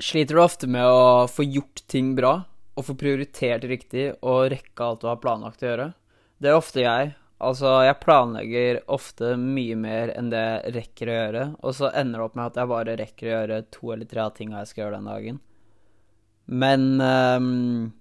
[0.00, 2.38] Sliter du ofte med å få gjort ting bra,
[2.72, 5.88] og få prioritert riktig og rekke alt du har planlagt å gjøre?
[6.40, 7.10] Det er ofte jeg.
[7.40, 12.20] Altså, jeg planlegger ofte mye mer enn det jeg rekker å gjøre, og så ender
[12.20, 14.72] det opp med at jeg bare rekker å gjøre to eller tre av tinga jeg
[14.72, 15.38] skal gjøre den dagen.
[16.50, 17.92] Men um,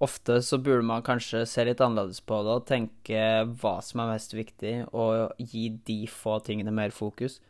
[0.00, 3.24] ofte så burde man kanskje se litt annerledes på det og tenke
[3.60, 7.40] hva som er mest viktig, og gi de få tingene mer fokus.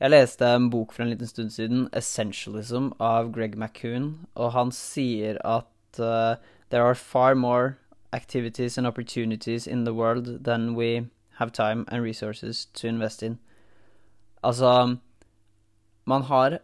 [0.00, 4.70] Jeg leste en bok for en liten stund siden, 'Essentialism' av Greg McCoon, og han
[4.72, 7.76] sier at uh, there are far more
[8.12, 13.38] activities and opportunities in the world than we have time and resources to invest in.
[14.42, 14.98] Altså
[16.06, 16.58] Man har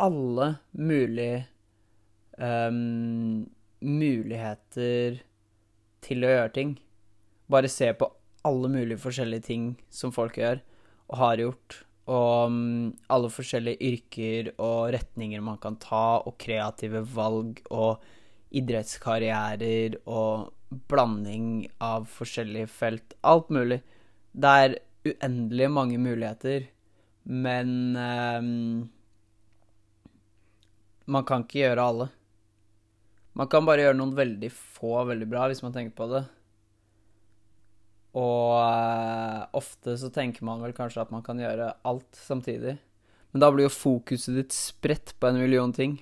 [0.00, 1.46] alle mulige
[2.38, 5.20] um, muligheter
[6.00, 6.78] til å gjøre ting.
[7.50, 8.08] Bare se på
[8.44, 10.58] alle mulige forskjellige ting som folk gjør,
[11.08, 12.54] og har gjort og
[13.12, 18.04] alle forskjellige yrker og retninger man kan ta, og kreative valg og
[18.56, 20.48] idrettskarrierer og
[20.88, 23.16] blanding av forskjellige felt.
[23.20, 23.82] Alt mulig.
[24.32, 24.78] Det er
[25.08, 26.68] uendelig mange muligheter,
[27.28, 28.88] men um,
[31.08, 32.06] Man kan ikke gjøre alle.
[33.32, 36.20] Man kan bare gjøre noen veldig få veldig bra, hvis man tenker på det.
[38.18, 42.76] Og uh, ofte så tenker man vel kanskje at man kan gjøre alt samtidig.
[43.30, 45.98] Men da blir jo fokuset ditt spredt på en million ting.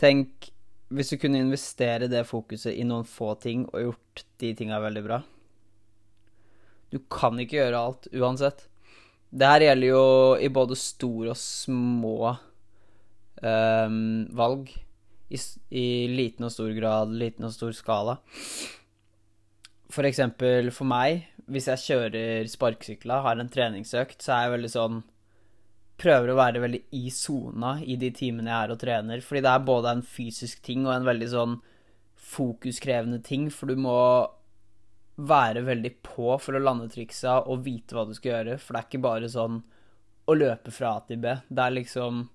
[0.00, 0.50] Tenk
[0.94, 5.02] hvis du kunne investere det fokuset i noen få ting og gjort de tinga veldig
[5.02, 5.20] bra.
[6.94, 8.68] Du kan ikke gjøre alt uansett.
[9.34, 10.04] Det her gjelder jo
[10.38, 12.18] i både store og små
[13.42, 13.98] um,
[14.38, 14.70] valg.
[15.26, 15.40] I,
[15.74, 18.20] I liten og stor grad, liten og stor skala.
[19.92, 24.72] For eksempel for meg, hvis jeg kjører sparkesykla, har en treningsøkt, så er jeg veldig
[24.78, 25.04] sånn
[25.96, 29.22] Prøver å være veldig i sona i de timene jeg er og trener.
[29.24, 31.54] Fordi det er både en fysisk ting og en veldig sånn
[32.34, 33.46] fokuskrevende ting.
[33.48, 33.96] For du må
[35.16, 38.58] være veldig på for å lande triksa og vite hva du skal gjøre.
[38.60, 39.62] For det er ikke bare sånn
[40.28, 41.32] å løpe fra A til B.
[41.48, 42.26] Det er liksom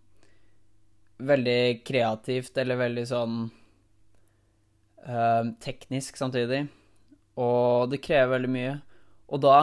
[1.22, 3.42] veldig kreativt eller veldig sånn
[5.06, 6.64] øh, teknisk samtidig.
[7.40, 8.74] Og det krever veldig mye.
[9.32, 9.60] Og da,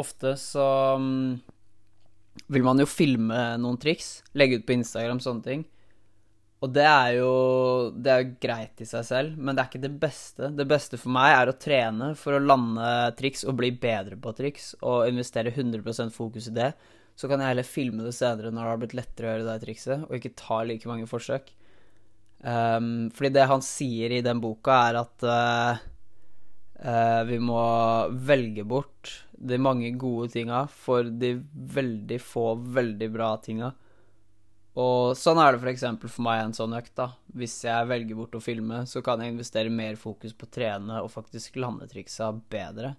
[0.00, 0.64] ofte, så
[0.96, 1.36] um,
[2.52, 5.66] vil man jo filme noen triks, legge ut på Instagram, sånne ting.
[6.62, 7.30] Og det er jo
[7.90, 10.50] Det er jo greit i seg selv, men det er ikke det beste.
[10.54, 14.34] Det beste for meg er å trene for å lande triks og bli bedre på
[14.38, 16.72] triks, og investere 100% fokus i det.
[17.18, 19.64] Så kan jeg heller filme det senere når det har blitt lettere å gjøre det
[19.66, 21.50] trikset, og ikke ta like mange forsøk.
[22.42, 25.82] Um, fordi det han sier i den boka, er at uh,
[26.82, 27.62] Uh, vi må
[28.26, 33.70] velge bort de mange gode tinga for de veldig få veldig bra tinga.
[34.82, 35.84] Og sånn er det f.eks.
[36.00, 36.94] For, for meg en sånn økt.
[36.98, 37.12] da.
[37.38, 41.02] Hvis jeg velger bort å filme, så kan jeg investere mer fokus på å trene
[41.04, 42.94] og faktisk lande triksa bedre.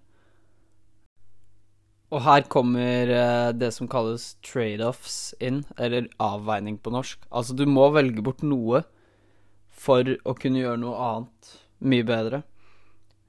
[2.14, 7.24] Og her kommer uh, det som kalles trade-offs inn, eller avveining på norsk.
[7.34, 8.84] Altså, du må velge bort noe
[9.74, 12.44] for å kunne gjøre noe annet mye bedre.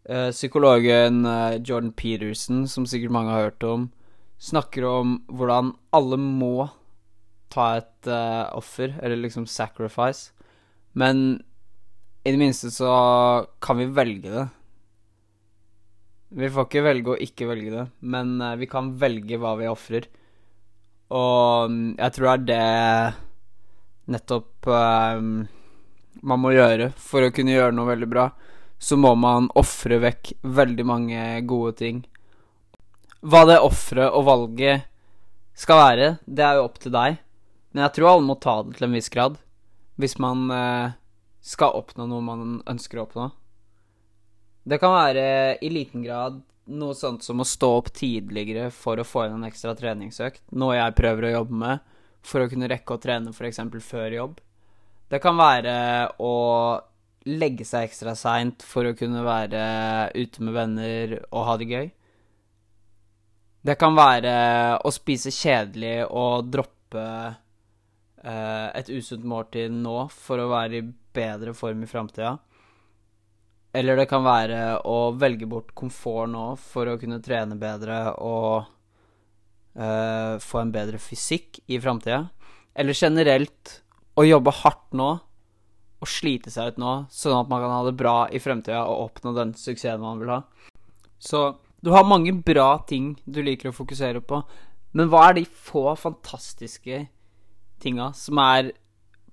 [0.06, 3.88] Uh, psykologen uh, Jordan Peterson, som sikkert mange har hørt om,
[4.38, 6.68] snakker om hvordan alle må
[7.50, 10.30] ta et uh, offer, eller liksom sacrifice.
[10.94, 11.42] Men
[12.22, 12.92] i det minste så
[13.62, 14.46] kan vi velge det.
[16.36, 20.08] Vi får ikke velge å ikke velge det, men vi kan velge hva vi ofrer.
[21.14, 25.22] Og um, jeg tror det er det nettopp uh,
[26.26, 28.30] man må gjøre for å kunne gjøre noe veldig bra
[28.85, 32.03] så må man ofre vekk veldig mange gode ting.
[33.25, 34.85] Hva det offeret og valget
[35.57, 37.18] skal være, det er jo opp til deg.
[37.74, 39.40] Men jeg tror alle må ta det til en viss grad.
[39.97, 40.94] Hvis man eh,
[41.41, 43.28] skal oppnå noe man ønsker å oppnå.
[44.66, 45.25] Det kan være
[45.66, 49.50] i liten grad noe sånt som å stå opp tidligere for å få inn en
[49.50, 50.44] ekstra treningsøkt.
[50.57, 51.94] Noe jeg prøver å jobbe med
[52.25, 53.62] for å kunne rekke å trene f.eks.
[53.85, 54.41] før jobb.
[55.10, 55.75] Det kan være
[56.21, 56.36] å
[57.25, 59.62] legge seg ekstra seint for å kunne være
[60.13, 61.88] ute med venner og ha det gøy.
[63.66, 64.36] Det kan være
[64.86, 67.06] å spise kjedelig og droppe
[68.22, 70.86] eh, et usunt måltid nå for å være i
[71.16, 72.36] bedre form i framtida.
[73.75, 78.69] Eller det kan være å velge bort komfort nå for å kunne trene bedre og
[79.74, 82.22] eh, få en bedre fysikk i framtida.
[82.77, 83.80] Eller generelt
[84.16, 85.10] å jobbe hardt nå
[86.06, 89.10] å slite seg ut nå, sånn at man kan ha det bra i fremtida og
[89.10, 90.40] oppnå den suksessen man vil ha.
[91.19, 91.48] Så
[91.81, 94.42] du har mange bra ting du liker å fokusere på,
[94.96, 97.04] men hva er de få fantastiske
[97.84, 98.72] tinga som er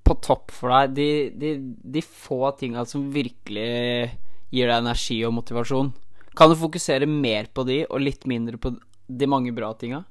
[0.02, 0.94] på topp for deg.
[0.96, 1.08] De,
[1.38, 1.52] de,
[1.94, 4.10] de få tinga som virkelig
[4.52, 5.92] gir deg energi og motivasjon.
[6.36, 8.74] Kan du fokusere mer på de, og litt mindre på
[9.06, 10.02] de mange bra tinga?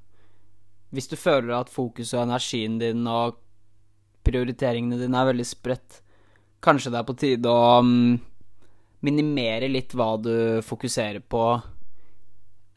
[0.91, 3.39] Hvis du føler at fokuset og energien din og
[4.27, 6.01] prioriteringene dine er veldig spredt,
[6.63, 8.17] kanskje det er på tide å um,
[9.05, 11.45] minimere litt hva du fokuserer på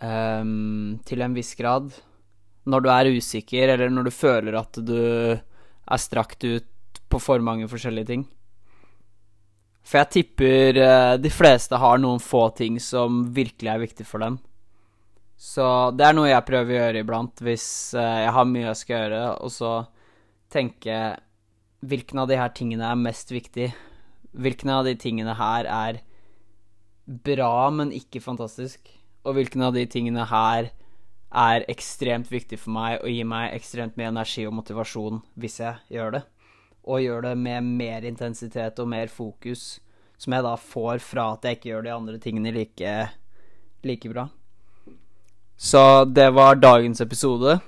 [0.00, 1.90] um, til en viss grad.
[2.64, 4.96] Når du er usikker, eller når du føler at du
[5.36, 8.24] er strakt ut på for mange forskjellige ting.
[9.84, 14.24] For jeg tipper uh, de fleste har noen få ting som virkelig er viktig for
[14.24, 14.40] dem.
[15.36, 17.66] Så det er noe jeg prøver å gjøre iblant hvis
[17.98, 19.74] uh, jeg har mye jeg skal gjøre, og så
[20.54, 20.98] tenke
[21.88, 23.70] hvilken av de her tingene er mest viktig?
[24.34, 26.00] Hvilken av de tingene her er
[27.04, 28.88] bra, men ikke fantastisk?
[29.24, 30.70] Og hvilken av de tingene her
[31.34, 35.96] er ekstremt viktig for meg og gir meg ekstremt mye energi og motivasjon hvis jeg
[35.96, 36.22] gjør det?
[36.84, 39.78] Og gjør det med mer intensitet og mer fokus,
[40.20, 42.96] som jeg da får fra at jeg ikke gjør de andre tingene like,
[43.84, 44.28] like bra.
[45.56, 47.60] Så det var dagens episode.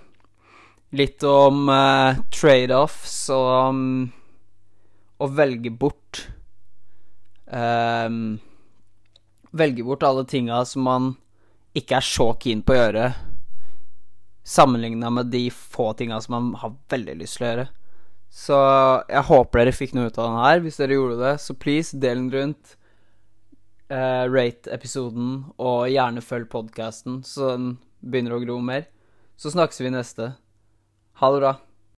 [0.94, 3.86] Litt om uh, trade-offs og um,
[5.18, 6.20] å velge bort
[7.50, 8.36] um,
[9.56, 11.14] Velge bort alle tinga som man
[11.76, 13.06] ikke er så keen på å gjøre,
[14.48, 17.66] sammenligna med de få tinga som man har veldig lyst til å gjøre.
[18.32, 18.56] Så
[19.10, 20.62] jeg håper dere fikk noe ut av den her.
[20.64, 22.76] Hvis dere gjorde det, så please, del den rundt.
[23.86, 27.68] Uh, rate episoden, og gjerne følg podkasten, så den
[28.00, 28.88] begynner å gro mer.
[29.38, 30.32] Så snakkes vi neste.
[31.16, 31.65] Ha det bra.